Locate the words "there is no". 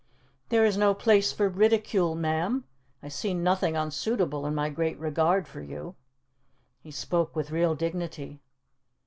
0.49-0.95